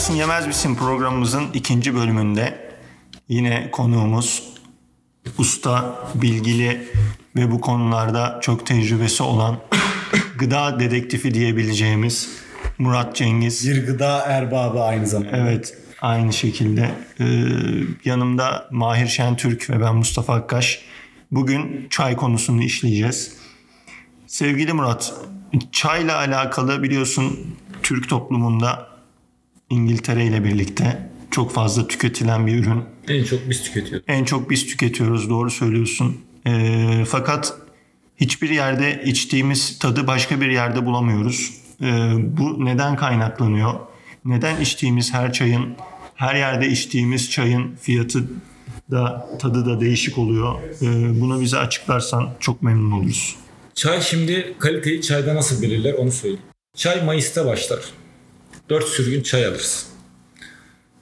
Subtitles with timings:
[0.00, 2.70] misin yemez misin programımızın ikinci bölümünde
[3.28, 4.42] yine konuğumuz
[5.38, 6.88] usta, bilgili
[7.36, 9.56] ve bu konularda çok tecrübesi olan
[10.38, 12.28] gıda dedektifi diyebileceğimiz
[12.78, 13.68] Murat Cengiz.
[13.68, 15.36] Bir gıda erbabı aynı zamanda.
[15.36, 16.90] Evet aynı şekilde.
[17.20, 17.24] Ee,
[18.04, 20.82] yanımda Mahir Şentürk ve ben Mustafa Akkaş.
[21.30, 23.32] Bugün çay konusunu işleyeceğiz.
[24.26, 25.14] Sevgili Murat,
[25.72, 28.89] çayla alakalı biliyorsun Türk toplumunda
[29.70, 32.84] İngiltere ile birlikte çok fazla tüketilen bir ürün.
[33.08, 34.04] En çok biz tüketiyoruz.
[34.08, 36.20] En çok biz tüketiyoruz doğru söylüyorsun.
[36.46, 37.54] Ee, fakat
[38.16, 41.54] hiçbir yerde içtiğimiz tadı başka bir yerde bulamıyoruz.
[41.82, 43.74] Ee, bu neden kaynaklanıyor?
[44.24, 45.76] Neden içtiğimiz her çayın,
[46.14, 48.22] her yerde içtiğimiz çayın fiyatı
[48.90, 50.54] da tadı da değişik oluyor?
[50.82, 53.36] Ee, bunu bize açıklarsan çok memnun oluruz.
[53.74, 56.42] Çay şimdi kaliteyi çayda nasıl belirler onu söyleyeyim.
[56.76, 57.80] Çay Mayıs'ta başlar.
[58.70, 59.88] 4 sürgün çay alırsın.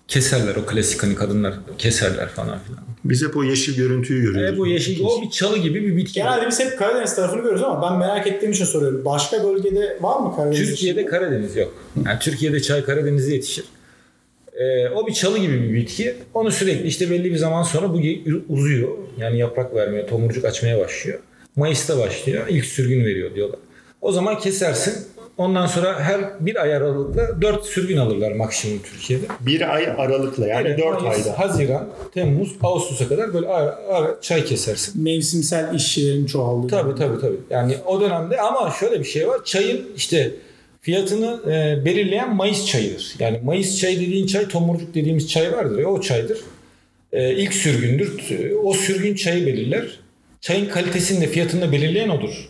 [0.09, 2.81] Keserler o klasik hani kadınlar keserler falan filan.
[3.05, 4.55] Biz hep o yeşil görüntüyü görüyoruz.
[4.55, 6.15] E bu yeşil o bir çalı gibi bir bitki.
[6.15, 9.05] Genelde biz hep Karadeniz tarafını görüyoruz ama ben merak ettiğim için soruyorum.
[9.05, 10.59] Başka bölgede var mı Karadeniz?
[10.69, 11.11] Türkiye'de dışında?
[11.11, 11.75] Karadeniz yok.
[12.07, 13.65] Yani Türkiye'de çay Karadeniz'de yetişir.
[14.53, 16.15] Ee, o bir çalı gibi bir bitki.
[16.35, 18.01] Onu sürekli işte belli bir zaman sonra bu
[18.49, 18.89] uzuyor.
[19.19, 21.19] Yani yaprak vermiyor, tomurcuk açmaya başlıyor.
[21.57, 22.47] Mayıs'ta başlıyor.
[22.49, 23.59] İlk sürgün veriyor diyorlar.
[24.01, 24.95] O zaman kesersin.
[25.39, 29.25] Ondan sonra her bir ay aralıkla dört sürgün alırlar maksimum Türkiye'de.
[29.41, 31.39] Bir ay aralıkla yani Evet, 4 Mayıs, ayda.
[31.39, 35.03] Haziran, Temmuz, Ağustos'a kadar böyle ara, ara çay kesersin.
[35.03, 36.67] Mevsimsel işçilerin çoğaldığı.
[36.69, 37.37] Tabii tabii tabii.
[37.51, 39.45] Yani o dönemde ama şöyle bir şey var.
[39.45, 40.31] Çayın işte
[40.81, 43.15] fiyatını e, belirleyen Mayıs çayıdır.
[43.19, 46.39] Yani Mayıs çayı dediğin çay tomurcuk dediğimiz çay vardır ya o çaydır.
[47.13, 48.19] E, ilk sürgündür.
[48.29, 50.01] T- O sürgün çayı belirler.
[50.41, 52.49] Çayın kalitesini de fiyatını da belirleyen odur.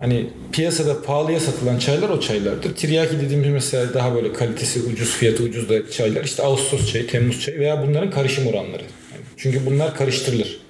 [0.00, 2.74] Hani piyasada pahalıya satılan çaylar o çaylardır.
[2.74, 6.24] Tiryaki dediğimiz mesela daha böyle kalitesi ucuz, fiyatı ucuz da çaylar.
[6.24, 8.82] İşte Ağustos çayı, Temmuz çayı veya bunların karışım oranları.
[8.82, 10.60] Yani çünkü bunlar karıştırılır.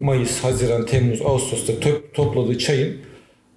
[0.00, 2.96] Mayıs, Haziran, Temmuz, Ağustos'ta to- topladığı çayın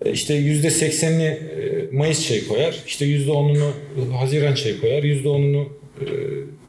[0.05, 2.83] e, işte %80'ini e, Mayıs çayı koyar.
[2.87, 3.71] işte %10'unu
[4.19, 5.03] Haziran çayı koyar.
[5.03, 5.65] %10'unu
[6.01, 6.05] e,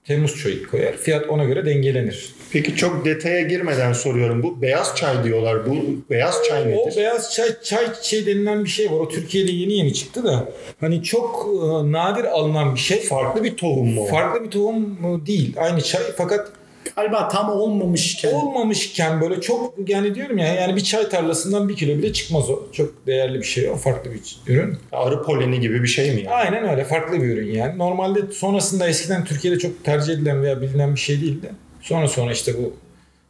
[0.07, 0.93] Temmuz çayı koyar.
[0.97, 2.35] Fiyat ona göre dengelenir.
[2.53, 4.43] Peki çok detaya girmeden soruyorum.
[4.43, 5.67] Bu beyaz çay diyorlar.
[5.71, 5.77] Bu
[6.11, 6.97] beyaz çay O nedir?
[6.97, 8.97] beyaz çay çay çiçeği denilen bir şey var.
[8.97, 10.49] O Türkiye'de yeni yeni çıktı da
[10.81, 13.01] hani çok e, nadir alınan bir şey.
[13.01, 14.03] Farklı bir tohum mu?
[14.03, 14.07] o?
[14.07, 15.55] Farklı bir tohum mu değil.
[15.59, 16.49] Aynı çay fakat
[16.97, 18.33] Galiba tam olmamışken.
[18.33, 22.63] olmamışken böyle çok yani diyorum ya yani bir çay tarlasından bir kilo bile çıkmaz o.
[22.73, 23.77] Çok değerli bir şey o.
[23.77, 24.79] Farklı bir ürün.
[24.93, 26.31] Arı poleni gibi bir şey mi yani?
[26.31, 26.85] Aynen öyle.
[26.85, 27.79] Farklı bir ürün yani.
[27.79, 31.53] Normalde sonrasında eskiden Türkiye'de çok tercih edilen veya bilinen bir şey değildi.
[31.81, 32.73] Sonra sonra işte bu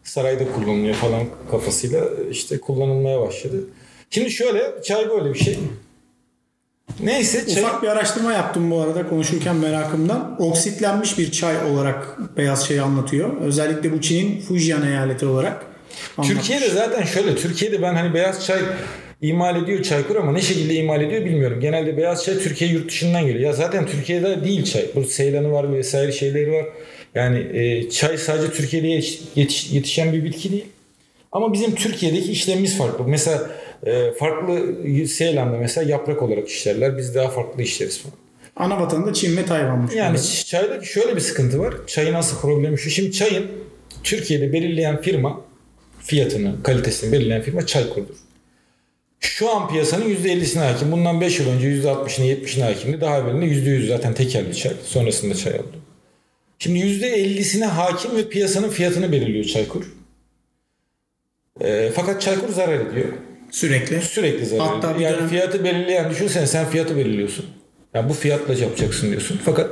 [0.05, 2.01] sarayda kullanılıyor falan kafasıyla
[2.31, 3.57] işte kullanılmaya başladı.
[4.11, 5.59] Şimdi şöyle çay böyle bir şey.
[7.01, 7.63] Neyse çay...
[7.63, 10.37] Ufak bir araştırma yaptım bu arada konuşurken merakımdan.
[10.39, 13.41] Oksitlenmiş bir çay olarak beyaz çayı anlatıyor.
[13.41, 15.67] Özellikle bu Çin'in Fujian eyaleti olarak
[16.17, 16.39] anlatmış.
[16.39, 18.61] Türkiye'de zaten şöyle Türkiye'de ben hani beyaz çay
[19.23, 21.61] imal ediyor Çaykur ama ne şekilde imal ediyor bilmiyorum.
[21.61, 23.41] Genelde beyaz çay Türkiye yurt dışından geliyor.
[23.41, 24.85] Ya zaten Türkiye'de değil çay.
[24.95, 26.65] Bu Seylan'ı var vesaire şeyleri var.
[27.15, 30.65] Yani e, çay sadece Türkiye'de yetiş- yetiş- yetişen bir bitki değil.
[31.33, 33.05] Ama bizim Türkiye'deki işlemimiz farklı.
[33.09, 33.51] Mesela
[33.87, 34.77] e, farklı
[35.07, 36.99] Seylan'da mesela yaprak olarak işlerler.
[36.99, 38.17] Biz daha farklı işleriz falan.
[38.57, 39.95] Ana vatanı da Çin ve Tayvan'mış.
[39.95, 40.45] Yani burada.
[40.47, 41.75] çayda şöyle bir sıkıntı var.
[41.87, 42.91] Çayın asıl problemi şu.
[42.91, 43.47] Şimdi çayın
[44.03, 45.41] Türkiye'de belirleyen firma
[46.01, 48.15] fiyatını, kalitesini belirleyen firma Çaykur'dur.
[49.21, 50.93] Şu an piyasanın %50'sine hakim.
[50.93, 53.01] Bundan 5 yıl önce %60'ına 70'ine hakimdi.
[53.01, 54.73] Daha evvelinde %100 zaten tekelli çay.
[54.85, 55.77] Sonrasında çay oldu.
[56.59, 59.85] Şimdi %50'sine hakim ve piyasanın fiyatını belirliyor Çaykur.
[61.61, 63.09] Ee, fakat Çaykur zarar ediyor.
[63.59, 64.01] Sürekli.
[64.03, 67.45] Sürekli zarar Hatta bir Yani dönem- fiyatı belirleyen düşünsene sen fiyatı belirliyorsun.
[67.95, 69.41] Yani bu fiyatla yapacaksın diyorsun.
[69.45, 69.71] Fakat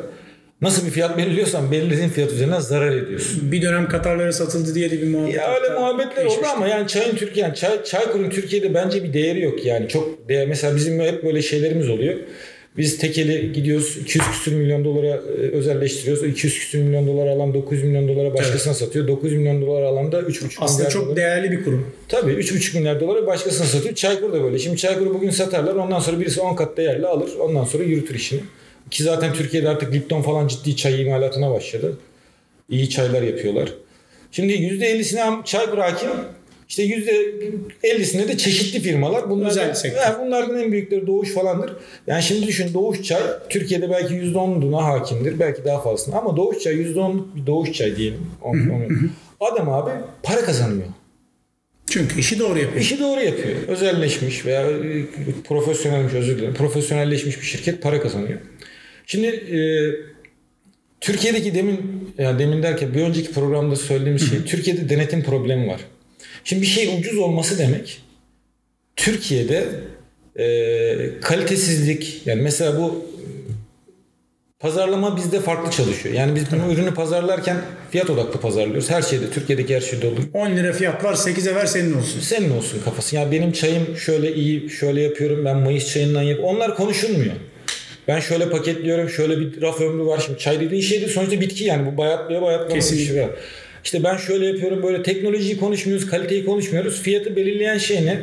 [0.60, 3.52] nasıl bir fiyat belirliyorsan belirlediğin fiyat üzerinden zarar ediyorsun.
[3.52, 5.34] Bir dönem Katarlara satıldı diye de bir muhabbet.
[5.34, 9.40] Ya öyle muhabbetler oldu ama yani çayın Türkiye, yani çay, Çaykur'un Türkiye'de bence bir değeri
[9.42, 9.88] yok yani.
[9.88, 10.48] Çok değer.
[10.48, 12.16] Mesela bizim hep böyle şeylerimiz oluyor.
[12.76, 15.20] Biz tekeli gidiyoruz 200 küsür milyon dolara e,
[15.52, 16.22] özelleştiriyoruz.
[16.22, 19.08] O 200 küsür milyon dolar alan 900 milyon dolara başkasına satıyor.
[19.08, 21.86] 900 milyon dolar alan da 3,5 Aslında milyar çok dolara- değerli bir kurum.
[22.08, 23.94] Tabii 3,5 milyar dolara başkasına satıyor.
[23.94, 24.58] Çaykur da böyle.
[24.58, 25.74] Şimdi Çaykur'u bugün satarlar.
[25.74, 27.30] Ondan sonra birisi 10 kat değerli alır.
[27.40, 28.40] Ondan sonra yürütür işini.
[28.90, 31.98] Ki zaten Türkiye'de artık Lipton falan ciddi çay imalatına başladı.
[32.70, 33.68] İyi çaylar yapıyorlar.
[34.32, 36.10] Şimdi %50'sine Çaykur hakim.
[36.72, 36.84] İşte
[37.82, 39.30] %50'sinde de çeşitli firmalar.
[39.30, 40.00] Bunlar Özel sektör.
[40.00, 41.72] Yani bunlardan en büyükleri Doğuş falandır.
[42.06, 45.40] Yani şimdi düşün Doğuş Çay Türkiye'de belki %10'una hakimdir.
[45.40, 46.16] Belki daha fazlasına.
[46.16, 48.26] Ama Doğuş Çay %10'luk bir Doğuş Çay diyelim.
[49.40, 49.90] Adam abi
[50.22, 50.86] para kazanıyor.
[51.90, 52.80] Çünkü işi doğru yapıyor.
[52.80, 53.56] İşi doğru yapıyor.
[53.68, 55.04] Özelleşmiş veya e,
[55.48, 56.54] profesyonelmiş özür dilerim.
[56.54, 58.38] Profesyonelleşmiş bir şirket para kazanıyor.
[59.06, 59.58] Şimdi e,
[61.00, 61.80] Türkiye'deki demin
[62.18, 65.80] yani demin derken bir önceki programda söylediğim şey Türkiye'de denetim problemi var.
[66.44, 68.02] Şimdi bir şey ucuz olması demek
[68.96, 69.68] Türkiye'de
[70.36, 73.12] e, kalitesizlik yani mesela bu
[74.62, 76.14] pazarlama bizde farklı çalışıyor.
[76.14, 77.56] Yani biz bunu ürünü pazarlarken
[77.90, 78.90] fiyat odaklı pazarlıyoruz.
[78.90, 80.22] Her şeyde Türkiye'deki her şeyde olur.
[80.34, 82.20] 10 lira fiyat var 8'e ver senin olsun.
[82.20, 83.16] Senin olsun kafası.
[83.16, 85.44] Ya benim çayım şöyle iyi, şöyle yapıyorum.
[85.44, 86.40] Ben Mayıs çayından yap.
[86.42, 87.34] Onlar konuşulmuyor.
[88.08, 89.08] Ben şöyle paketliyorum.
[89.08, 90.22] Şöyle bir raf ömrü var.
[90.26, 91.92] Şimdi çay dediğin şey de sonuçta bitki yani.
[91.92, 93.30] Bu bayatlıyor bayatlama bir şey var.
[93.84, 94.82] İşte ben şöyle yapıyorum.
[94.82, 96.06] Böyle teknolojiyi konuşmuyoruz.
[96.10, 97.02] Kaliteyi konuşmuyoruz.
[97.02, 98.20] Fiyatı belirleyen şey ne?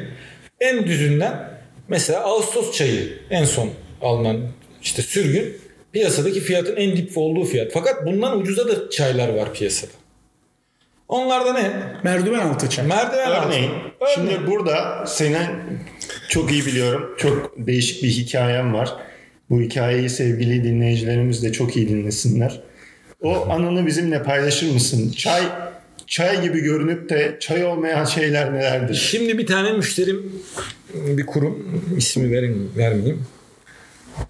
[0.59, 1.49] En düzünden
[1.87, 3.69] mesela Ağustos çayı en son
[4.01, 4.37] alınan
[4.81, 5.57] işte sürgün
[5.91, 7.71] piyasadaki fiyatın en dip olduğu fiyat.
[7.73, 9.91] Fakat bundan ucuza da çaylar var piyasada.
[11.07, 11.71] Onlarda ne?
[12.03, 12.85] Merdiven altı çay.
[12.85, 13.47] Merdiven altı.
[13.47, 13.69] Örneğin,
[14.01, 14.15] Örneğin.
[14.15, 15.47] şimdi burada senin
[16.29, 17.15] çok iyi biliyorum.
[17.17, 18.89] Çok değişik bir hikayem var.
[19.49, 22.61] Bu hikayeyi sevgili dinleyicilerimiz de çok iyi dinlesinler.
[23.23, 25.11] O anını bizimle paylaşır mısın?
[25.11, 25.43] Çay
[26.07, 28.95] çay gibi görünüp de çay olmayan şeyler nelerdir?
[28.95, 30.31] Şimdi bir tane müşterim
[30.93, 33.25] bir kurum ismi verin, vermeyeyim.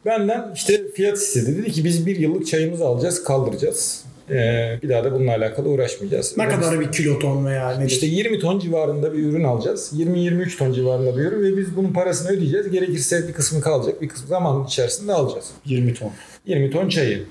[0.05, 1.57] Benden işte fiyat istedi.
[1.57, 4.03] Dedi ki biz bir yıllık çayımızı alacağız kaldıracağız.
[4.29, 6.37] Ee, bir daha da bununla alakalı uğraşmayacağız.
[6.37, 7.91] Ne kadar bir kiloton veya nedir?
[7.91, 9.91] İşte 20 ton civarında bir ürün alacağız.
[9.97, 12.71] 20-23 ton civarında bir ürün ve biz bunun parasını ödeyeceğiz.
[12.71, 14.01] Gerekirse bir kısmı kalacak.
[14.01, 15.45] Bir kısmı zaman içerisinde alacağız.
[15.65, 16.11] 20 ton.
[16.45, 17.23] 20 ton çayı.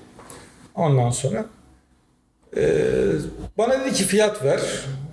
[0.78, 1.46] Ondan sonra
[2.56, 2.62] eee,
[3.58, 4.60] bana dedi ki fiyat ver.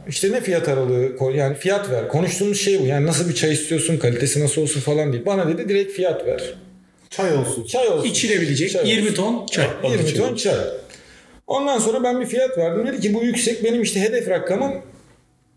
[0.07, 2.07] İşte ne fiyat aralığı koy yani fiyat ver.
[2.07, 2.85] Konuştuğumuz şey bu.
[2.85, 5.25] Yani nasıl bir çay istiyorsun, kalitesi nasıl olsun falan değil.
[5.25, 6.53] Bana dedi direkt fiyat ver.
[7.09, 7.65] Çay olsun.
[7.65, 8.09] Çay olsun.
[8.09, 9.15] İçilebilecek Çay 20 olsun.
[9.15, 9.67] ton çay.
[9.91, 10.55] 20 ton çay.
[11.47, 12.87] Ondan sonra ben bir fiyat verdim.
[12.87, 13.63] Dedi ki bu yüksek.
[13.63, 14.71] Benim işte hedef rakamım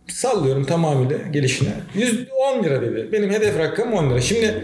[0.09, 1.69] sallıyorum tamamıyla gelişine.
[1.95, 3.09] 110 lira dedi.
[3.13, 4.21] Benim hedef rakamım 10 lira.
[4.21, 4.55] Şimdi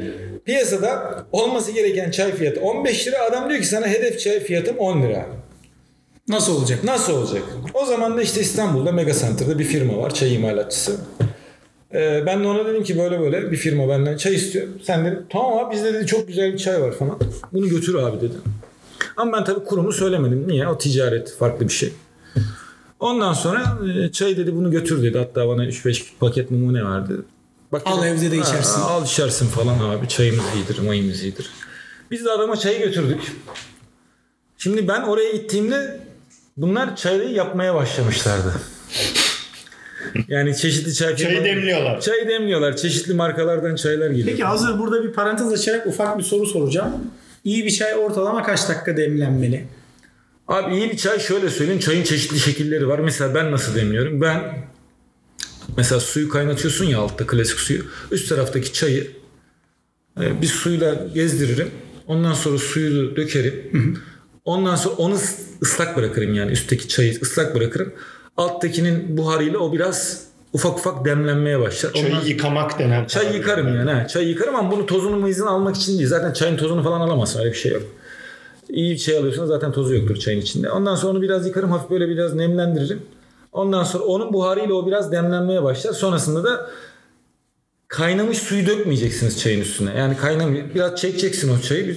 [0.46, 3.16] piyasada olması gereken çay fiyatı 15 lira.
[3.30, 5.26] Adam diyor ki sana hedef çay fiyatım 10 lira.
[6.28, 6.84] Nasıl olacak?
[6.84, 7.42] Nasıl olacak?
[7.74, 10.14] O zaman da işte İstanbul'da Mega Center'da bir firma var.
[10.14, 10.96] Çay imalatçısı.
[11.94, 14.66] Ee, ben de ona dedim ki böyle böyle bir firma benden çay istiyor.
[14.82, 17.18] Sen dedi tamam abi bizde dedi çok güzel bir çay var falan.
[17.52, 18.34] Bunu götür abi dedi.
[19.16, 20.48] Ama ben tabii kurumu söylemedim.
[20.48, 20.68] Niye?
[20.68, 21.92] O ticaret farklı bir şey.
[23.00, 25.18] Ondan sonra e, çay dedi bunu götür dedi.
[25.18, 27.12] Hatta bana 3-5 paket numune verdi.
[27.74, 30.08] Bak Al evde de "Ha, içersin." al içersin falan abi.
[30.08, 31.50] Çayımız iyidir, mayımız iyidir.
[32.10, 33.32] Biz de adama çayı götürdük.
[34.58, 36.00] Şimdi ben oraya gittiğimde
[36.56, 38.52] bunlar çayı yapmaya başlamışlardı.
[40.28, 42.00] Yani çeşitli çay Çayı demliyorlar.
[42.00, 42.76] Çay demliyorlar.
[42.76, 44.28] Çeşitli markalardan çaylar geliyor.
[44.28, 46.92] Peki hazır burada bir parantez açarak ufak bir soru soracağım.
[47.44, 49.64] İyi bir çay ortalama kaç dakika demlenmeli?
[50.48, 51.80] Abi iyi bir çay şöyle söyleyeyim.
[51.80, 52.98] Çayın çeşitli şekilleri var.
[52.98, 54.20] Mesela ben nasıl demliyorum?
[54.20, 54.64] Ben
[55.76, 57.82] mesela suyu kaynatıyorsun ya altta klasik suyu.
[58.10, 59.10] Üst taraftaki çayı
[60.20, 61.70] e, bir suyla gezdiririm.
[62.06, 64.00] Ondan sonra suyu dökerim.
[64.44, 67.92] Ondan sonra onu ıs- ıslak bırakırım yani üstteki çayı ıslak bırakırım.
[68.36, 71.92] Alttakinin buharıyla o biraz ufak ufak demlenmeye başlar.
[71.92, 73.06] Çayı Ondan- yıkamak denen.
[73.06, 73.90] Çay yıkarım yani.
[73.90, 74.06] Ha.
[74.06, 76.08] Çay yıkarım ama bunu tozunu muyuzunu almak için değil.
[76.08, 77.40] Zaten çayın tozunu falan alamazsın.
[77.40, 77.82] Öyle bir şey yok.
[78.68, 80.70] İyi bir çay alıyorsan zaten tozu yoktur çayın içinde.
[80.70, 81.70] Ondan sonra onu biraz yıkarım.
[81.70, 83.02] Hafif böyle biraz nemlendiririm.
[83.54, 85.92] Ondan sonra onun buharıyla o biraz demlenmeye başlar.
[85.92, 86.70] Sonrasında da
[87.96, 89.90] kaynamış suyu dökmeyeceksiniz çayın üstüne.
[89.98, 91.86] Yani kaynamış biraz çekeceksin o çayı.
[91.86, 91.96] Bir,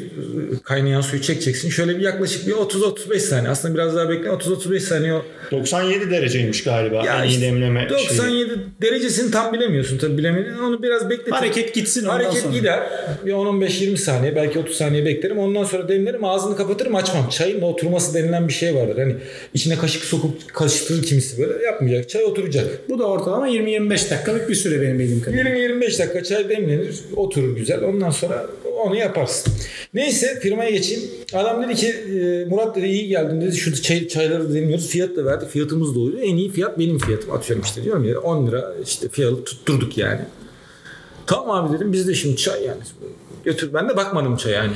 [0.63, 1.69] kaynayan suyu çekeceksin.
[1.69, 3.49] Şöyle bir yaklaşık bir 30-35 saniye.
[3.49, 4.29] Aslında biraz daha bekle.
[4.29, 7.89] 30-35 saniye o 97 dereceymiş galiba ya en iyi işte demleme şeyi.
[7.89, 8.51] 97
[8.81, 10.57] derecesini tam bilemiyorsun tabii bilemedin.
[10.57, 11.31] Onu biraz bekletin.
[11.31, 12.53] Hareket gitsin ondan Hareket sonra.
[12.53, 12.79] gider.
[13.25, 15.39] Bir 10-15-20 saniye belki 30 saniye beklerim.
[15.39, 17.29] Ondan sonra demlerim ağzını kapatırım açmam.
[17.29, 18.97] Çayın oturması denilen bir şey vardır.
[18.97, 19.15] Hani
[19.53, 22.09] içine kaşık sokup karıştırır kimisi böyle yapmayacak.
[22.09, 22.65] Çay oturacak.
[22.89, 25.51] Bu da ortalama 20-25 dakikalık bir süre benim bildiğim kadarıyla.
[25.51, 26.95] 20-25 dakika çay demlenir.
[27.15, 27.83] Oturur güzel.
[27.83, 28.45] Ondan sonra
[28.85, 29.53] onu yaparsın.
[29.93, 31.03] Neyse firmaya geçeyim.
[31.33, 33.55] Adam dedi ki e, Murat dedi iyi geldin dedi.
[33.55, 34.87] Şu çay, çayları demiyoruz.
[34.87, 35.45] Fiyat da verdi.
[35.49, 36.19] Fiyatımız da uyuyor.
[36.23, 37.31] En iyi fiyat benim fiyatım.
[37.31, 40.21] Atıyorum işte diyorum ya 10 lira işte fiyatı tutturduk yani.
[41.27, 42.79] Tamam abi dedim biz de şimdi çay yani
[43.45, 43.73] götür.
[43.73, 44.73] Ben de bakmadım çaya yani.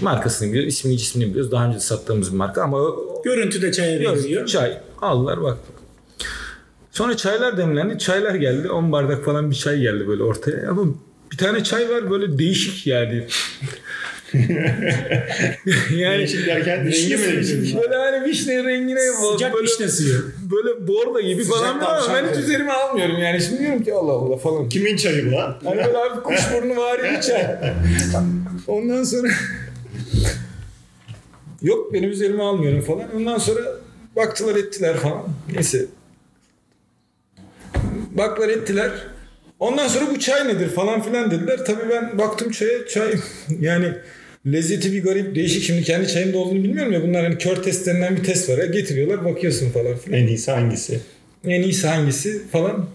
[0.00, 1.52] Markasını biliyoruz, ismini cismini biliyoruz.
[1.52, 2.78] Daha önce sattığımız bir marka ama
[3.24, 4.46] Görüntüde çaya benziyor.
[4.46, 4.78] çay.
[5.02, 5.74] Aldılar baktık.
[6.92, 7.98] Sonra çaylar demlendi.
[7.98, 8.70] Çaylar geldi.
[8.70, 10.70] 10 bardak falan bir çay geldi böyle ortaya.
[10.70, 10.82] Ama
[11.32, 13.26] bir tane çay var böyle değişik yani.
[15.96, 17.76] yani Değişik derken rengi mi değişik?
[17.82, 18.98] böyle hani vişne rengine
[19.32, 20.24] Sıcak böyle, vişne suyu.
[20.50, 23.40] böyle borda gibi falan ama tavşan ben hiç üzerime almıyorum yani.
[23.40, 24.68] Şimdi diyorum ki Allah Allah falan.
[24.68, 25.58] Kimin çayı bu lan?
[25.64, 27.46] Hani böyle abi kuşburnu var bir çay.
[28.66, 29.28] Ondan sonra
[31.62, 33.16] yok benim üzerime almıyorum falan.
[33.16, 33.60] Ondan sonra
[34.16, 35.22] baktılar ettiler falan.
[35.54, 35.86] Neyse.
[38.16, 38.90] Baktılar ettiler.
[39.60, 41.58] Ondan sonra bu çay nedir falan filan dediler.
[41.66, 43.12] Tabii ben baktım çaya çay
[43.60, 43.86] yani
[44.46, 45.62] Lezzeti bir garip değişik.
[45.62, 47.02] Şimdi kendi çayımda olduğunu bilmiyorum ya.
[47.02, 48.66] Bunlar hani kör test denilen bir test var ya.
[48.66, 50.20] Getiriyorlar bakıyorsun falan filan.
[50.20, 51.00] En iyisi hangisi?
[51.46, 52.86] En iyisi hangisi falan.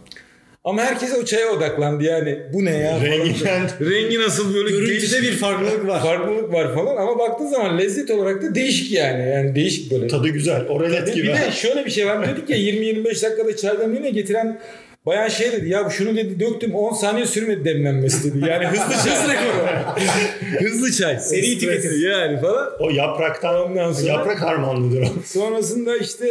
[0.64, 2.40] Ama herkes o çaya odaklandı yani.
[2.54, 2.92] Bu ne ya?
[2.92, 3.06] falan.
[3.06, 3.70] Renginden.
[3.82, 6.02] Rengi nasıl böyle Görüntüde bir farklılık var.
[6.02, 9.30] farklılık var falan ama baktığın zaman lezzet olarak da değişik yani.
[9.30, 10.08] Yani değişik böyle.
[10.08, 10.68] Tadı güzel.
[10.68, 11.28] Oralet Bir gibi.
[11.28, 12.28] de şöyle bir şey var.
[12.36, 14.60] Dedik ya 20-25 dakikada çaydan yine getiren
[15.08, 18.50] bayan şey dedi ya şunu dedi döktüm 10 saniye sürmedi demlenmesi dedi.
[18.50, 19.16] Yani hızlı çay.
[19.24, 20.66] Hız rekoru.
[20.66, 21.20] hızlı çay.
[21.20, 21.92] Seri tüketim.
[22.10, 22.70] Yani falan.
[22.80, 25.08] O yapraktan Ondan sonra- yaprak harmanlıdır.
[25.26, 26.28] Sonrasında işte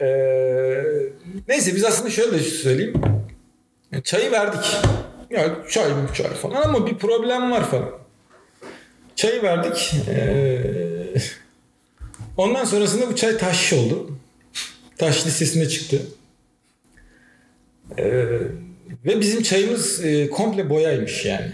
[0.00, 0.84] eee,
[1.48, 2.94] neyse biz aslında şöyle söyleyeyim.
[4.04, 4.76] Çayı verdik.
[5.30, 7.90] Ya çay mı çay falan ama bir problem var falan.
[9.16, 9.92] Çayı verdik.
[10.08, 11.14] Eee,
[12.36, 14.10] ondan sonrasında bu çay taş oldu.
[14.98, 15.98] Taş listesine çıktı.
[17.98, 18.04] Eee,
[19.06, 21.52] ve bizim çayımız eee, komple boyaymış yani.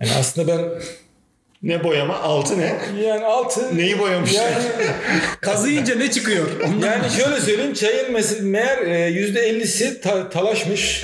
[0.00, 0.64] Yani aslında ben
[1.62, 2.14] Ne boyama?
[2.18, 2.76] Altı ne?
[3.04, 4.42] yani altı Neyi boyamışlar?
[4.50, 4.64] yani
[5.40, 6.46] Kazıyınca ne çıkıyor?
[6.66, 11.02] Ondan Yani şöyle söyleyeyim çayın mes- meğer e, yüzde 50'si ta- talaşmış.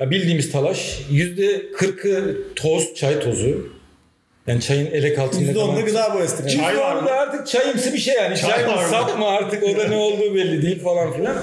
[0.00, 1.00] Bildiğimiz talaş.
[1.10, 3.72] Yüzde 40'ı toz, çay tozu.
[4.46, 5.84] Yani çayın elek altında %10'da kalan.
[5.84, 6.48] gıda boyası.
[6.48, 7.10] Çay var mı?
[7.10, 8.36] artık çayımsı bir şey yani.
[8.36, 8.82] Çay Çay, mı?
[8.90, 11.36] sap mı artık o da ne olduğu belli değil falan filan.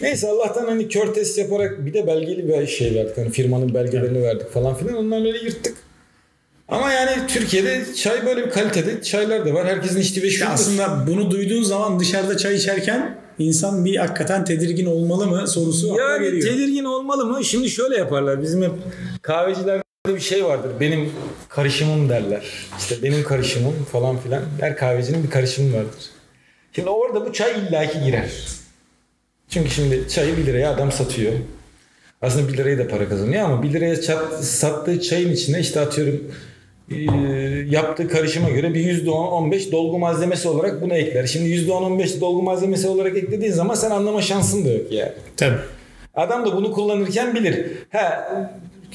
[0.00, 3.18] Neyse Allah'tan hani kör test yaparak bir de belgeli bir şey verdik.
[3.18, 4.96] Hani firmanın belgelerini verdik falan filan.
[4.96, 5.76] Onlarla öyle yırttık.
[6.68, 9.66] Ama yani Türkiye'de çay böyle bir kalitede çaylar da var.
[9.66, 14.44] Herkesin içtiği ve şu Ya aslında bunu duyduğun zaman dışarıda çay içerken insan bir hakikaten
[14.44, 16.42] tedirgin olmalı mı sorusu Yani geliyor.
[16.52, 17.44] tedirgin olmalı mı?
[17.44, 18.42] Şimdi şöyle yaparlar.
[18.42, 18.72] Bizim hep
[19.22, 20.70] kahvecilerde bir şey vardır.
[20.80, 21.12] Benim
[21.48, 22.42] karışımım derler.
[22.78, 24.42] İşte benim karışımım falan filan.
[24.60, 26.04] Her kahvecinin bir karışımı vardır.
[26.72, 28.30] Şimdi orada bu çay illaki girer.
[29.48, 31.32] Çünkü şimdi çayı 1 liraya adam satıyor.
[32.22, 36.20] Aslında 1 liraya da para kazanıyor ama 1 liraya çat- sattığı çayın içine işte atıyorum
[36.90, 36.96] e,
[37.68, 41.26] yaptığı karışıma göre bir %10-15 dolgu malzemesi olarak bunu ekler.
[41.26, 45.12] Şimdi %10-15 dolgu malzemesi olarak eklediğin zaman sen anlama şansın da yok yani.
[45.36, 45.58] Tabii.
[46.14, 47.66] Adam da bunu kullanırken bilir.
[47.92, 48.28] Ha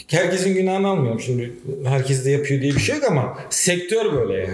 [0.07, 1.53] herkesin günahını almıyorum şimdi.
[1.85, 4.53] Herkes de yapıyor diye bir şey yok ama sektör böyle yani.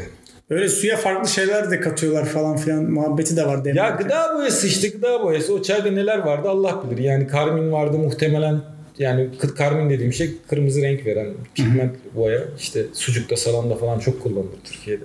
[0.49, 3.65] Böyle suya farklı şeyler de katıyorlar falan filan muhabbeti de var.
[3.65, 5.53] Ya gıda boyası işte gıda boyası.
[5.53, 7.03] O çayda neler vardı Allah bilir.
[7.03, 8.61] Yani karmin vardı muhtemelen
[8.97, 12.41] yani karmin dediğim şey kırmızı renk veren pigment boya.
[12.59, 15.03] İşte sucukta salanda falan çok kullanılır Türkiye'de.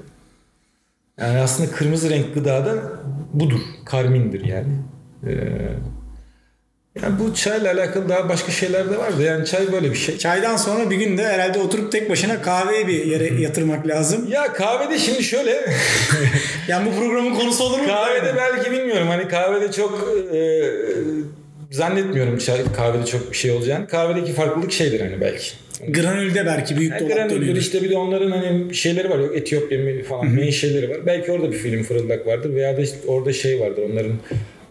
[1.21, 2.75] Yani aslında kırmızı renk gıdada
[3.33, 3.61] budur.
[3.85, 4.73] Karmindir yani.
[5.27, 5.33] Ee,
[7.03, 9.23] yani bu çayla alakalı daha başka şeyler de vardı.
[9.23, 10.19] Yani çay böyle bir şey.
[10.19, 14.29] Çaydan sonra bir gün de herhalde oturup tek başına kahveyi bir yere yatırmak lazım.
[14.31, 15.51] Ya kahvede şimdi şöyle
[16.69, 17.87] Yani bu programın konusu olur mu?
[17.87, 20.63] kahvede belki bilmiyorum hani kahvede çok e,
[21.71, 23.87] zannetmiyorum çay, kahvede çok bir şey olacağını.
[23.87, 25.51] Kahvedeki farklılık şeydir hani belki.
[25.89, 27.57] Granülde belki büyük Yani dolap dönüyor.
[27.57, 30.99] işte bir de onların hani şeyleri var yok Etiyopya falan menşeleri var.
[31.07, 34.13] Belki orada bir film fırıldak vardır veya da işte orada şey vardır onların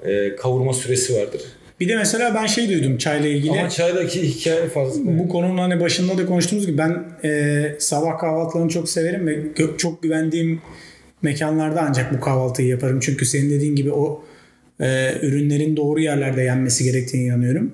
[0.06, 1.42] e, kavurma süresi vardır.
[1.80, 3.52] Bir de mesela ben şey duydum çayla ilgili.
[3.60, 5.02] Ama çaydaki hikaye fazla.
[5.20, 9.78] Bu konunun hani başında da konuştuğumuz gibi ben e, sabah kahvaltılarını çok severim ve gö-
[9.78, 10.62] çok güvendiğim
[11.22, 13.00] mekanlarda ancak bu kahvaltıyı yaparım.
[13.00, 14.24] Çünkü senin dediğin gibi o
[14.80, 17.74] e, ürünlerin doğru yerlerde yenmesi gerektiğine inanıyorum.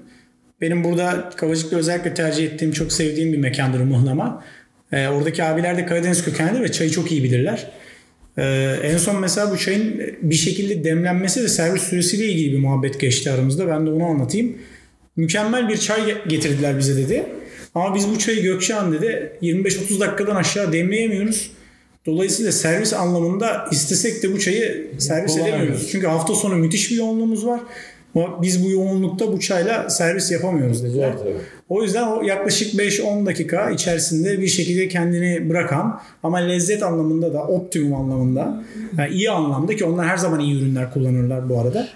[0.62, 4.44] Benim burada Kavacık'ta özellikle tercih ettiğim, çok sevdiğim bir mekandır Muhlama.
[4.92, 7.72] E, oradaki abiler de Karadeniz kökenli ve çayı çok iyi bilirler.
[8.38, 13.00] Ee, en son mesela bu çayın bir şekilde demlenmesi ve servis süresiyle ilgili bir muhabbet
[13.00, 13.68] geçti aramızda.
[13.68, 14.58] Ben de onu anlatayım.
[15.16, 17.24] Mükemmel bir çay getirdiler bize dedi.
[17.76, 21.52] Ama biz bu çayı Gökçehan dedi 25-30 dakikadan aşağı demleyemiyoruz.
[22.06, 25.60] Dolayısıyla servis anlamında istesek de bu çayı servis Kullanamıyoruz.
[25.64, 25.90] edemiyoruz.
[25.92, 27.60] Çünkü hafta sonu müthiş bir yoğunluğumuz var.
[28.16, 31.14] Biz bu yoğunlukta bu çayla servis yapamıyoruz dediler.
[31.18, 31.34] Tabii.
[31.70, 37.44] O yüzden o yaklaşık 5-10 dakika içerisinde bir şekilde kendini bırakan ama lezzet anlamında da
[37.44, 38.64] optimum anlamında
[38.98, 41.88] yani iyi anlamda ki onlar her zaman iyi ürünler kullanırlar bu arada.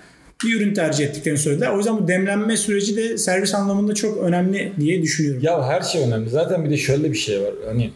[0.46, 1.70] Bir ürün tercih ettiklerini söylediler.
[1.70, 5.42] O yüzden bu demlenme süreci de servis anlamında çok önemli diye düşünüyorum.
[5.44, 6.30] Ya her şey önemli.
[6.30, 7.52] Zaten bir de şöyle bir şey var.
[7.68, 7.92] Hani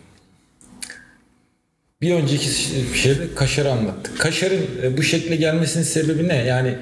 [2.01, 2.49] bir önceki
[2.93, 4.19] şeyde kaşarı anlattık.
[4.19, 6.35] Kaşarın e, bu şekle gelmesinin sebebi ne?
[6.35, 6.75] Yani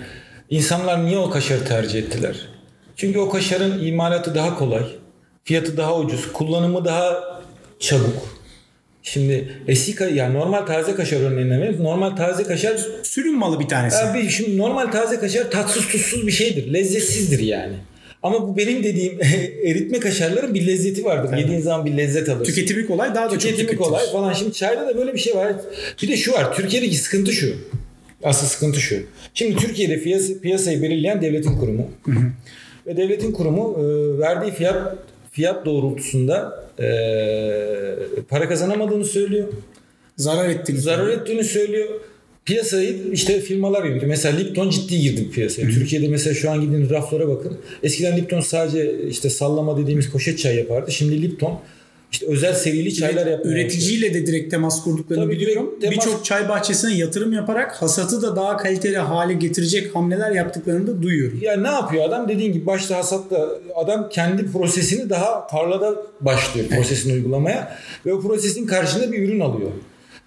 [0.51, 2.35] insanlar niye o kaşarı tercih ettiler?
[2.95, 4.83] Çünkü o kaşarın imalatı daha kolay,
[5.43, 7.23] fiyatı daha ucuz, kullanımı daha
[7.79, 8.41] çabuk.
[9.03, 11.79] Şimdi eski yani normal taze kaşar örneğine veriyoruz.
[11.79, 13.97] Normal taze kaşar Sürüm malı bir tanesi.
[13.97, 16.73] Abi şimdi normal taze kaşar tatsız tuzsuz bir şeydir.
[16.73, 17.73] Lezzetsizdir yani.
[18.23, 19.21] Ama bu benim dediğim
[19.65, 21.37] eritme kaşarların bir lezzeti vardır.
[21.37, 22.53] Yediğin zaman bir lezzet alırsın.
[22.53, 23.77] Tüketimi kolay daha da çok Tüketimi tüketilir.
[23.83, 24.33] kolay falan.
[24.33, 25.53] Şimdi çayda da böyle bir şey var.
[26.01, 26.55] Bir de şu var.
[26.55, 27.55] Türkiye'deki sıkıntı şu.
[28.23, 28.95] Asıl sıkıntı şu.
[29.33, 31.89] Şimdi Türkiye'de piyasa, piyasayı belirleyen devletin kurumu.
[32.87, 34.95] Ve devletin kurumu e, verdiği fiyat
[35.31, 37.95] fiyat doğrultusunda eee,
[38.29, 39.47] para kazanamadığını söylüyor.
[40.17, 41.87] Zarar ettiğini Zarar ettiğini söylüyor.
[42.45, 44.09] Piyasayı işte firmalar yönetiyor.
[44.09, 45.67] Mesela Lipton ciddi girdi piyasaya.
[45.69, 47.57] Türkiye'de mesela şu an gidin raflara bakın.
[47.83, 50.91] Eskiden Lipton sadece işte sallama dediğimiz poşet çay yapardı.
[50.91, 51.59] Şimdi Lipton
[52.11, 53.55] işte özel serili çaylar yapıyor.
[53.55, 55.79] Üreticiyle de direkt temas kurduklarını Tabii, biliyorum.
[55.81, 61.39] Birçok çay bahçesine yatırım yaparak hasatı da daha kaliteli hale getirecek hamleler yaptıklarını da duyuyorum.
[61.41, 62.29] Ya ne yapıyor adam?
[62.29, 68.65] Dediğin gibi başta hasatta adam kendi prosesini daha tarlada başlıyor prosesini uygulamaya ve o prosesin
[68.65, 69.71] karşılığında bir ürün alıyor.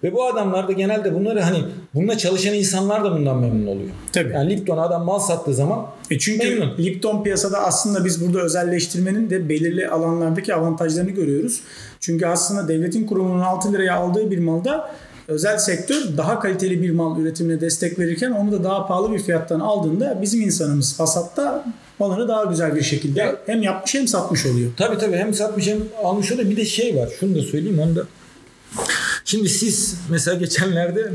[0.03, 3.89] Ve bu adamlar da genelde bunları hani bununla çalışan insanlar da bundan memnun oluyor.
[4.13, 4.33] Tabii.
[4.33, 6.77] Yani Lipton adam mal sattığı zaman E çünkü Memnun.
[6.77, 11.61] Lipton piyasada aslında biz burada özelleştirmenin de belirli alanlardaki avantajlarını görüyoruz.
[11.99, 14.89] Çünkü aslında devletin kurumunun 6 liraya aldığı bir malda
[15.27, 19.59] özel sektör daha kaliteli bir mal üretimine destek verirken onu da daha pahalı bir fiyattan
[19.59, 21.65] aldığında bizim insanımız hasatta
[21.99, 24.71] malını daha güzel bir şekilde hem yapmış hem satmış oluyor.
[24.77, 27.09] Tabii tabii hem satmış hem almış o da bir de şey var.
[27.19, 28.05] Şunu da söyleyeyim onu da.
[29.35, 31.11] Şimdi siz mesela geçenlerde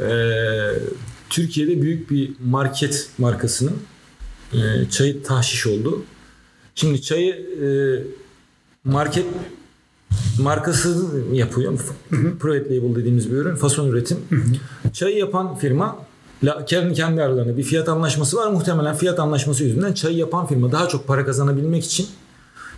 [0.00, 0.74] eee,
[1.30, 3.76] Türkiye'de büyük bir market markasının
[4.52, 4.60] eee,
[4.90, 6.02] çayı tahşiş oldu.
[6.74, 8.04] Şimdi çayı eee,
[8.84, 9.26] market
[10.40, 11.78] markası yapıyor.
[12.40, 13.56] Private label dediğimiz bir ürün.
[13.56, 14.18] Fason üretim.
[14.92, 15.96] Çayı yapan firma
[16.66, 18.50] kendi kendi aralarında bir fiyat anlaşması var.
[18.50, 22.06] Muhtemelen fiyat anlaşması yüzünden çayı yapan firma daha çok para kazanabilmek için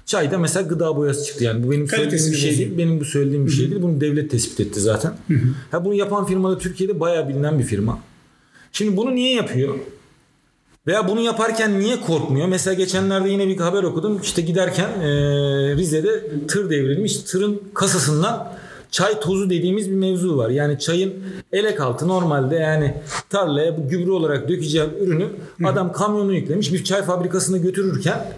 [0.07, 1.45] çayda mesela gıda boyası çıktı.
[1.45, 2.78] Yani bu benim söylediğim Kalitesini bir şey değil.
[2.78, 3.83] Benim bu söylediğim bir şey değil.
[3.83, 5.12] Bunu devlet tespit etti zaten.
[5.71, 7.99] Ha bunu yapan firma da Türkiye'de bayağı bilinen bir firma.
[8.73, 9.75] Şimdi bunu niye yapıyor?
[10.87, 12.49] Veya bunu yaparken niye korkmuyor?
[12.49, 14.21] Mesela geçenlerde yine bir haber okudum.
[14.23, 15.07] İşte giderken eee,
[15.76, 17.16] Rize'de tır devrilmiş.
[17.16, 18.52] Tırın kasasından
[18.90, 20.50] çay tozu dediğimiz bir mevzu var.
[20.50, 21.14] Yani çayın
[21.52, 22.95] elek altı normalde yani
[23.30, 25.26] tarlaya bu gübre olarak dökeceğim ürünü
[25.64, 28.33] adam kamyonu yüklemiş bir çay fabrikasına götürürken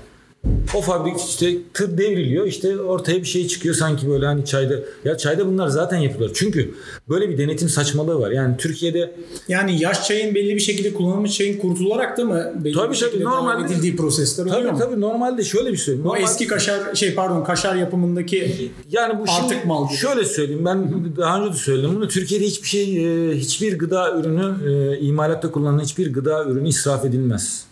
[0.74, 4.74] o fabrik işte tır devriliyor işte ortaya bir şey çıkıyor sanki böyle hani çayda
[5.04, 6.30] ya çayda bunlar zaten yapıyorlar.
[6.34, 6.74] Çünkü
[7.08, 8.30] böyle bir denetim saçmalığı var.
[8.30, 9.12] Yani Türkiye'de
[9.48, 13.24] Yani yaş çayın belli bir şekilde kullanılmış çayın kurutularak da mı belli Tabii, bir şekilde
[13.24, 14.78] tabii, normalde- edildiği prosesler oluyor tabii mu?
[14.78, 15.94] tabii normalde şöyle bir şey.
[15.94, 19.96] O Normal- eski kaşar şey pardon kaşar yapımındaki Yani bu Artık şimdi mal gibi.
[19.98, 24.54] şöyle söyleyeyim ben daha önce de söyledim bunu Türkiye'de hiçbir şey e, hiçbir gıda ürünü
[24.72, 27.64] e, imalatta kullanılan hiçbir gıda ürünü israf edilmez.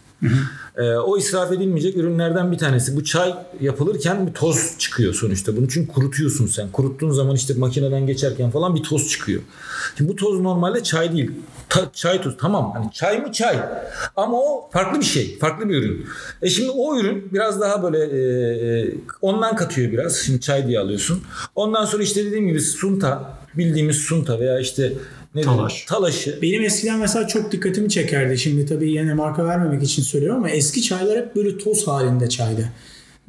[0.76, 2.96] E, o israf edilmeyecek ürünlerden bir tanesi.
[2.96, 5.56] Bu çay yapılırken bir toz çıkıyor sonuçta.
[5.56, 6.68] Bunu çünkü kurutuyorsun sen.
[6.72, 9.42] Kuruttuğun zaman işte makineden geçerken falan bir toz çıkıyor.
[9.98, 11.30] Şimdi bu toz normalde çay değil.
[11.68, 13.58] Ta- çay toz tamam hani çay mı çay
[14.16, 16.06] ama o farklı bir şey farklı bir ürün.
[16.42, 18.20] E şimdi o ürün biraz daha böyle e,
[18.80, 21.22] e, ondan katıyor biraz şimdi çay diye alıyorsun.
[21.54, 24.92] Ondan sonra işte dediğim gibi sunta bildiğimiz sunta veya işte
[25.34, 25.72] ne Talaş.
[25.72, 28.38] diyeyim, talaşı Benim eskiden mesela çok dikkatimi çekerdi.
[28.38, 32.68] Şimdi tabii yine marka vermemek için söylüyorum ama eski çaylar hep böyle toz halinde çaydı.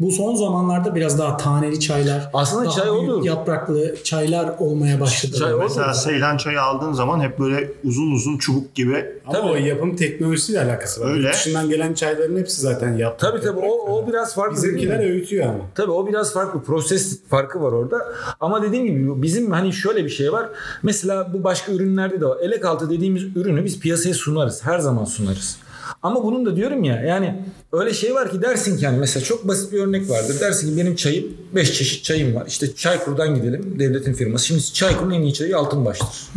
[0.01, 3.25] Bu son zamanlarda biraz daha taneli çaylar, Aslında daha çay büyük olur.
[3.25, 5.37] yapraklı çaylar olmaya başladı.
[5.39, 5.63] Çay olur.
[5.63, 9.51] Mesela Seylan çayı aldığın zaman hep böyle uzun uzun çubuk gibi Ama Tabii.
[9.51, 11.11] o yapım teknolojisiyle alakası var.
[11.11, 11.27] Öyle.
[11.27, 13.27] Yurt dışından gelen çayların hepsi zaten yaptı.
[13.31, 14.55] Tabii tabii o, o biraz farklı.
[14.55, 15.59] Bizimkiler öğütüyor ama.
[15.75, 16.63] Tabii o biraz farklı.
[16.63, 17.97] Proses farkı var orada.
[18.39, 20.49] Ama dediğim gibi bizim hani şöyle bir şey var.
[20.83, 22.37] Mesela bu başka ürünlerde de var.
[22.41, 24.65] Elek altı dediğimiz ürünü biz piyasaya sunarız.
[24.65, 25.57] Her zaman sunarız.
[26.03, 29.47] Ama bunun da diyorum ya yani öyle şey var ki dersin ki yani mesela çok
[29.47, 30.39] basit bir örnek vardır.
[30.39, 31.25] Dersin ki benim çayım
[31.55, 32.45] 5 çeşit çayım var.
[32.47, 34.45] İşte Çaykur'dan gidelim devletin firması.
[34.45, 36.29] Şimdi Çaykur'un en iyi çayı Altınbaş'tır.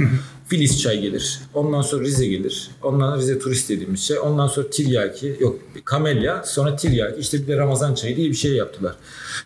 [0.48, 1.40] Filiz çay gelir.
[1.54, 2.70] Ondan sonra Rize gelir.
[2.82, 4.18] Ondan sonra Rize turist dediğimiz şey.
[4.18, 8.52] Ondan sonra Tiryaki yok Kamelya sonra Tiryaki işte bir de Ramazan çayı diye bir şey
[8.52, 8.94] yaptılar.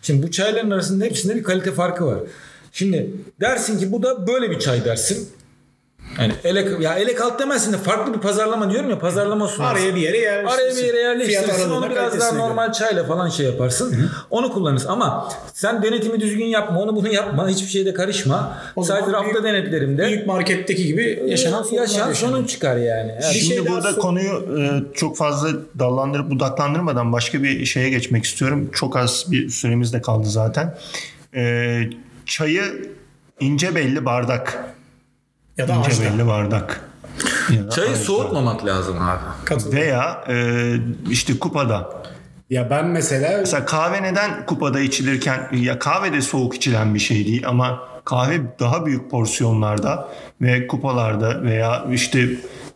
[0.01, 2.19] Şimdi bu çayların arasında hepsinde bir kalite farkı var.
[2.71, 5.29] Şimdi dersin ki bu da böyle bir çay dersin.
[6.21, 9.75] Yani elek, ya elek alt demezsin de farklı bir pazarlama diyorum ya pazarlama sunarsın.
[9.83, 10.63] Araya bir yere yerleştirsin.
[10.63, 11.53] Araya bir yere yerleştirirsin.
[11.55, 12.39] Fiyat Onu biraz daha göre.
[12.39, 14.09] normal çayla falan şey yaparsın.
[14.29, 14.89] Onu kullanırsın.
[14.89, 16.79] Ama sen denetimi düzgün yapma.
[16.79, 17.49] Onu bunu yapma.
[17.49, 18.57] Hiçbir şeyde karışma.
[18.75, 20.07] O Sadece rafta büyük- denetlerimde.
[20.07, 22.15] Büyük marketteki gibi yaşanan sorunlar yaşanıyor.
[22.15, 23.11] sorun çıkar yani.
[23.11, 23.23] Evet.
[23.33, 28.23] Bir Şimdi şey burada sor- konuyu e, çok fazla dallandırıp budaklandırmadan başka bir şeye geçmek
[28.25, 28.69] istiyorum.
[28.73, 30.77] Çok az bir süremiz de kaldı zaten.
[31.35, 31.81] E,
[32.25, 32.63] çayı
[33.39, 34.63] ince belli bardak.
[35.59, 36.81] Ya da İnce belli bardak.
[37.49, 38.03] Ya Çayı ağaçta.
[38.03, 39.65] soğutmamak lazım abi.
[39.75, 40.73] Veya e,
[41.09, 41.89] işte kupada.
[42.49, 47.25] Ya ben mesela Mesela kahve neden kupada içilirken ya kahve de soğuk içilen bir şey
[47.25, 50.09] değil ama kahve daha büyük porsiyonlarda
[50.41, 52.19] ve kupalarda veya işte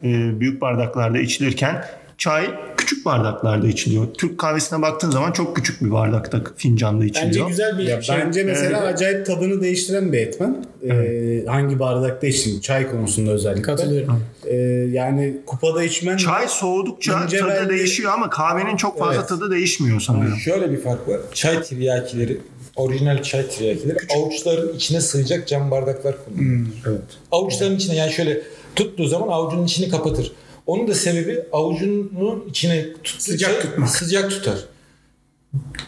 [0.04, 1.86] e, büyük bardaklarda içilirken
[2.18, 4.14] çay küçük bardaklarda içiliyor.
[4.14, 7.46] Türk kahvesine baktığın zaman çok küçük bir bardakta fincanda içiliyor.
[7.46, 8.16] Bence güzel bir Ya şey.
[8.18, 10.66] bence mesela acayip tadını değiştiren bir etmen.
[10.90, 12.60] Ee, hangi bardakta içtin?
[12.62, 13.62] Çay konusunda özellikle.
[13.62, 14.24] Katılıyorum.
[14.46, 14.56] Ee,
[14.92, 19.30] yani kupada içmen Çay soğudukça tadı belli- değişiyor ama kahvenin çok fazla Evet.
[19.30, 20.36] tadı değişmiyor sanırım.
[20.38, 21.20] Şöyle bir fark var.
[21.34, 22.38] Çay tiryakileri,
[22.76, 26.68] orijinal çay tiryakileri avuçların içine sığacak cam bardaklar kullanılır.
[26.88, 27.02] Evet.
[27.32, 28.42] Avuçların içine yani şöyle
[28.76, 30.32] tuttuğu zaman avucunun içini kapatır.
[30.68, 33.90] Onun da sebebi avucunun içine tuttuğu Sıcak tutmak.
[33.90, 34.58] Sıcak tutar.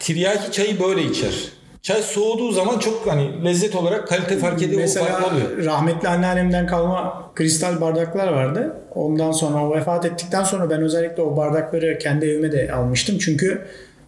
[0.00, 1.34] Tiryaki çayı böyle içer.
[1.82, 4.82] Çay soğuduğu zaman çok hani lezzet olarak kalite fark ediyor.
[4.82, 5.64] o fark Mesela oluyor.
[5.64, 8.76] rahmetli anneannemden kalma kristal bardaklar vardı.
[8.94, 13.18] Ondan sonra o vefat ettikten sonra ben özellikle o bardakları kendi evime de almıştım.
[13.18, 13.62] Çünkü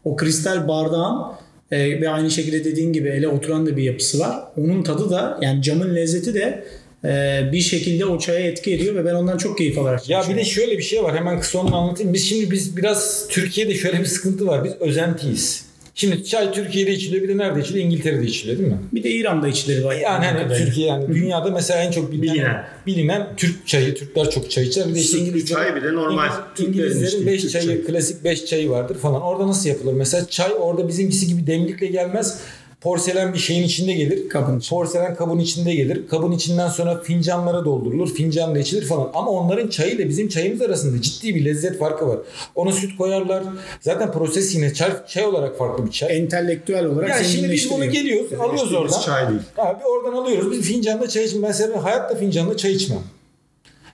[0.04, 1.32] o kristal bardağın
[1.70, 4.36] e, ve aynı şekilde dediğin gibi ele oturan da bir yapısı var.
[4.56, 6.64] Onun tadı da yani camın lezzeti de
[7.04, 10.36] e, bir şekilde o çaya etki ediyor ve ben ondan çok keyif alarak Ya bir
[10.36, 11.16] de şöyle bir şey var.
[11.16, 12.14] Hemen kısa onu anlatayım.
[12.14, 14.64] Biz şimdi biz biraz Türkiye'de şöyle bir sıkıntı var.
[14.64, 15.68] Biz özentiyiz.
[15.94, 17.22] Şimdi çay Türkiye'de içiliyor.
[17.22, 17.84] Bir de nerede içiliyor?
[17.86, 18.78] İngiltere'de içiliyor değil mi?
[18.92, 19.94] bir de İran'da içileri var.
[19.94, 22.64] Yani hani Türkiye yani dünyada mesela en çok bilinen, Bilinen.
[22.86, 23.94] bilinen, Türk çayı.
[23.94, 24.88] Türkler çok çay içer.
[24.88, 27.64] Bir de işte İngilizlerin- çay bir de normal İngiliz- Türklerin İngilizlerin içtiği 5 Türk çayı,
[27.64, 27.84] çayı.
[27.86, 29.22] klasik 5 çayı vardır falan.
[29.22, 29.92] Orada nasıl yapılır?
[29.92, 32.38] Mesela çay orada bizimkisi gibi demlikle gelmez.
[32.80, 34.28] Porselen bir şeyin içinde gelir.
[34.28, 34.70] Kabın içinde.
[34.78, 36.08] Porselen kabın içinde gelir.
[36.08, 38.14] Kabın içinden sonra fincanlara doldurulur.
[38.14, 39.10] Fincanla içilir falan.
[39.14, 42.18] Ama onların çayı ile bizim çayımız arasında ciddi bir lezzet farkı var.
[42.54, 43.42] Ona süt koyarlar.
[43.80, 46.18] Zaten proses yine çay, çay olarak farklı bir çay.
[46.18, 49.00] entelektüel olarak Ya şimdi biz bunu geliyoruz, alıyoruz oradan.
[49.00, 49.40] çay değil.
[49.58, 50.52] Abi oradan alıyoruz.
[50.52, 51.42] Biz fincanda çay içmem.
[51.42, 52.98] Ben sebebi hayatta fincanda çay içmem.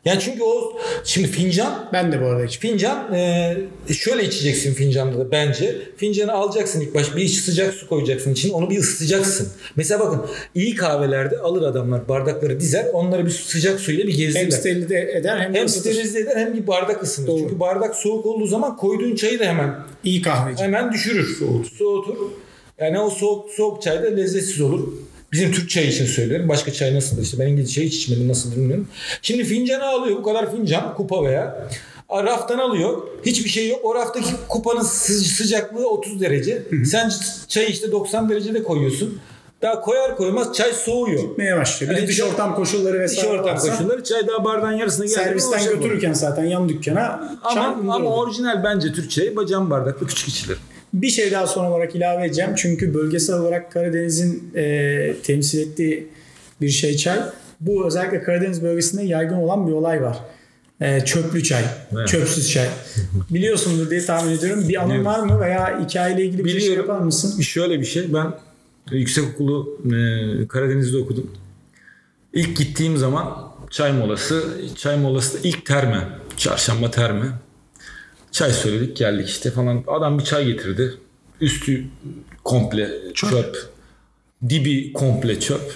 [0.04, 0.72] Yani çünkü o
[1.04, 2.78] şimdi fincan Ben de bu arada içmiyorum.
[2.78, 5.78] Fincan e, şöyle içeceksin fincanda da bence.
[5.96, 9.48] Fincanı alacaksın ilk baş bir sıcak su koyacaksın içine onu bir ısıtacaksın.
[9.76, 10.20] Mesela bakın
[10.54, 14.50] iyi kahvelerde alır adamlar bardakları dizer onları bir sıcak suyla bir Hem gezdirirler.
[14.50, 17.26] sterilize eder hem, Hem sterilize eder hem bir bardak ısınır.
[17.26, 17.38] Doğru.
[17.38, 20.62] Çünkü bardak soğuk olduğu zaman koyduğun çayı da hemen İyi kahveci.
[20.62, 21.36] hemen düşürür.
[21.38, 21.70] Soğutur.
[21.78, 22.16] Soğutur.
[22.80, 24.88] Yani o soğuk soğuk çay da lezzetsiz olur.
[25.34, 26.48] Bizim Türk çayı için söylüyorum.
[26.48, 28.88] Başka çay nasıldır işte ben İngiliz çayı hiç içmedim nasıl bilmiyorum.
[29.22, 31.68] Şimdi fincanı alıyor bu kadar fincan kupa veya
[32.10, 33.02] raftan alıyor.
[33.26, 33.80] Hiçbir şey yok.
[33.82, 36.62] O raftaki kupanın sı- sıcaklığı 30 derece.
[36.86, 37.10] Sen
[37.48, 39.18] çayı işte 90 derecede koyuyorsun.
[39.62, 41.20] Daha koyar koymaz çay soğuyor.
[41.28, 41.90] Gitmeye başlıyor.
[41.90, 44.72] Bir de Yani dış dış- ortam koşulları Dış vesaire ortam varsa koşulları çay daha bardağın
[44.72, 45.14] yarısına geldi.
[45.14, 50.58] servisten götürürken zaten yan dükkana Ama, ama orijinal bence Türk çayı bacağın bardaklı küçük içilir.
[50.94, 52.50] Bir şey daha son olarak ilave edeceğim.
[52.56, 56.06] Çünkü bölgesel olarak Karadeniz'in e, temsil ettiği
[56.60, 57.18] bir şey çay.
[57.60, 60.16] Bu özellikle Karadeniz bölgesinde yaygın olan bir olay var.
[60.80, 61.62] E, çöplü çay,
[61.96, 62.08] Evet.
[62.08, 62.68] çöpsüz çay.
[63.30, 64.68] Biliyorsundur diye tahmin ediyorum.
[64.68, 65.04] Bir anın Evet.
[65.04, 66.86] var mı veya hikayeyle ilgili bir şey Biliyorum.
[66.88, 67.40] yapar mısın?
[67.40, 68.32] Şöyle bir şey ben
[68.90, 71.30] yüksek okulu e, Karadeniz'de okudum.
[72.32, 74.44] İlk gittiğim zaman çay molası,
[74.76, 77.26] çay molası da ilk terme, çarşamba terme.
[78.34, 79.84] Çay söyledik geldik işte falan.
[79.86, 80.94] Adam bir çay getirdi.
[81.40, 81.84] Üstü
[82.44, 83.68] komple çöp.
[84.48, 85.74] Dibi komple çöp.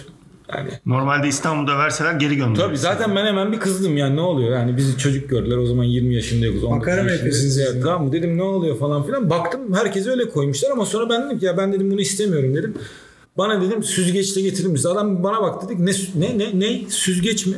[0.55, 2.69] Yani Normalde İstanbul'da verseler geri gönderiyor.
[2.69, 5.85] Tabii zaten ben hemen bir kızdım yani ne oluyor yani bizi çocuk gördüler o zaman
[5.85, 6.65] 20 yaşındayız.
[6.65, 10.29] 19 Makara mı yapıyorsunuz Ya, tamam mı dedim ne oluyor falan filan baktım herkes öyle
[10.29, 12.75] koymuşlar ama sonra ben dedim ki ya ben dedim bunu istemiyorum dedim.
[13.37, 14.89] Bana dedim süzgeçle getirir misin?
[14.89, 17.57] Adam bana bak dedik ne ne ne ne süzgeç mi?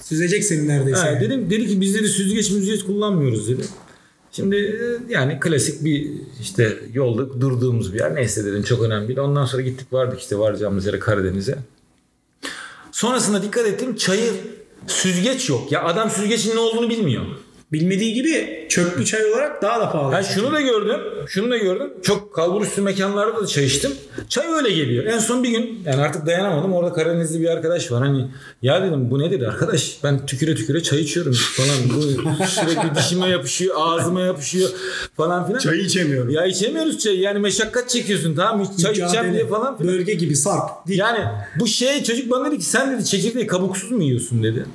[0.00, 1.00] Süzecek seni neredeyse.
[1.00, 3.62] Ha, dedim dedi ki biz dedi süzgeç müzgeç kullanmıyoruz dedi.
[4.32, 6.10] Şimdi e, yani klasik bir
[6.40, 8.14] işte yolda durduğumuz bir yer.
[8.14, 9.18] Neyse dedim çok önemli değil.
[9.18, 11.58] Ondan sonra gittik vardık işte varacağımız yere Karadeniz'e.
[12.92, 14.32] Sonrasında dikkat ettim çayı
[14.86, 15.72] süzgeç yok.
[15.72, 17.24] Ya adam süzgecin ne olduğunu bilmiyor.
[17.72, 20.12] Bilmediği gibi çöplü çay olarak daha da pahalı.
[20.12, 21.00] Ben şunu da gördüm.
[21.28, 21.92] Şunu da gördüm.
[22.02, 23.90] Çok kalburüstü mekanlarda da çay içtim.
[24.28, 25.04] Çay öyle geliyor.
[25.04, 26.72] En son bir gün yani artık dayanamadım.
[26.72, 28.02] Orada Karadenizli bir arkadaş var.
[28.06, 28.28] Hani
[28.62, 29.98] ya dedim bu ne dedi arkadaş?
[30.04, 31.76] Ben tüküre tüküre çay içiyorum falan.
[31.96, 32.02] Bu
[32.46, 34.68] sürekli dişime yapışıyor, ağzıma yapışıyor
[35.16, 35.58] falan filan.
[35.58, 36.30] Çayı içemiyorum.
[36.30, 37.20] Ya içemiyoruz çayı.
[37.20, 38.66] Yani meşakkat çekiyorsun tamam mı?
[38.82, 39.94] Çay içeceğim diye falan filan.
[39.94, 40.86] Bölge gibi sarp.
[40.88, 40.98] dik.
[40.98, 41.24] Yani
[41.60, 44.66] bu şey çocuk bana dedi ki sen dedi çekirdeği kabuksuz mu yiyorsun dedi.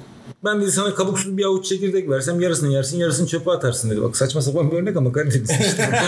[0.45, 4.01] Ben dedi sana kabuksuz bir avuç çekirdek versem yarısını yersin yarısını çöpe atarsın dedi.
[4.01, 5.89] Bak saçma sapan bir örnek ama Karadeniz işte.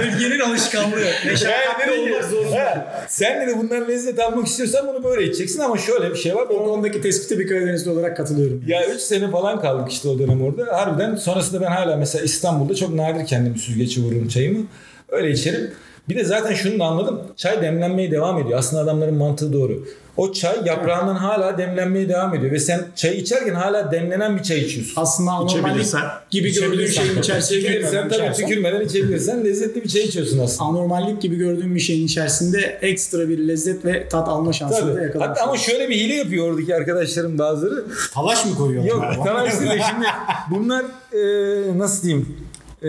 [0.00, 0.96] Bölgenin alışkanlığı.
[1.26, 3.04] Meşakkatleri olmak zorunda.
[3.08, 6.42] Sen dedi bundan lezzet almak istiyorsan bunu böyle içeceksin ama şöyle bir şey var.
[6.42, 8.62] O konudaki tespite bir Karadenizli olarak katılıyorum.
[8.66, 10.76] Ya 3 sene falan kaldık işte o dönem orada.
[10.76, 14.66] Harbiden sonrasında ben hala mesela İstanbul'da çok nadir kendimi süzgeci vururum çayımı.
[15.08, 15.70] Öyle içerim.
[16.08, 17.22] Bir de zaten şunu da anladım.
[17.36, 18.58] Çay demlenmeye devam ediyor.
[18.58, 19.84] Aslında adamların mantığı doğru.
[20.16, 24.58] O çay yaprağından hala demlenmeye devam ediyor ve sen çay içerken hala demlenen bir çay
[24.60, 24.92] içiyorsun.
[24.96, 26.00] Aslında anormallik İçebilirsen.
[26.30, 27.20] gibi gördüğün İçebilirsen şeyin tabii.
[27.24, 30.70] içerisinde İçebilirsen girmeden tabii içersen- tükürmeden içebilirsen lezzetli bir çay içiyorsun aslında.
[30.70, 35.18] anormallik gibi gördüğün bir şeyin içerisinde ekstra bir lezzet ve tat alma şansını da Tabii.
[35.18, 37.84] Hatta ama şöyle bir hile yapıyor oradaki arkadaşlarım bazıları.
[38.14, 38.90] Talaş mı koyuyorlar?
[38.90, 39.24] Yok abi?
[39.24, 40.06] Tanaş'ta da şimdi
[40.50, 42.36] bunlar e, nasıl diyeyim
[42.82, 42.88] e,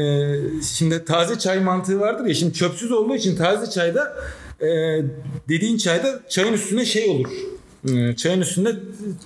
[0.64, 4.14] şimdi taze çay mantığı vardır ya şimdi çöpsüz olduğu için taze çayda
[4.62, 4.68] e,
[5.50, 7.57] dediğin çayda çayın üstüne şey olur.
[7.96, 8.76] E, Çayın üstünde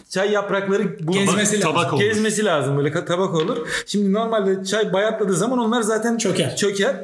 [0.09, 1.71] çay yaprakları bu- Gezmesi lazım.
[1.71, 2.01] Tabak olur.
[2.01, 3.57] Gezmesi lazım böyle tabak olur.
[3.85, 6.55] Şimdi normalde çay bayatladığı zaman onlar zaten Çöker.
[6.55, 6.95] Çöker.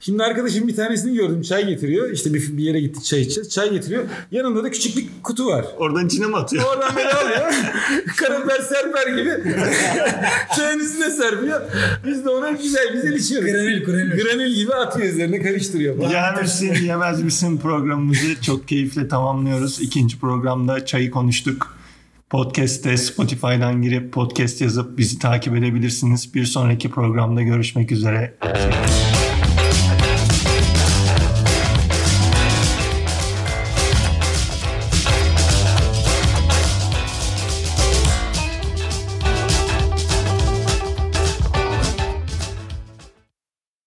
[0.00, 2.10] Şimdi arkadaşım bir tanesini gördüm çay getiriyor.
[2.10, 3.50] İşte bir, bir yere gitti çay içeceğiz.
[3.50, 4.04] Çay getiriyor.
[4.30, 5.64] Yanında da küçük bir kutu var.
[5.78, 6.64] Oradan içine mi atıyor?
[6.74, 7.52] Oradan beni alıyor.
[8.16, 9.30] Karabiber serper gibi.
[10.56, 11.60] Çayın üstüne serpiyor.
[12.06, 13.50] Biz de onu güzel güzel içiyoruz.
[13.52, 14.22] Granül, granül.
[14.24, 16.10] Granül gibi atıyor üzerine karıştırıyor.
[16.10, 19.80] Yer misin yemez misin programımızı çok keyifle tamamlıyoruz.
[19.80, 21.76] İkinci programda çayı konuştuk.
[22.30, 26.34] Podcast'te Spotify'dan girip podcast yazıp bizi takip edebilirsiniz.
[26.34, 28.34] Bir sonraki programda görüşmek üzere.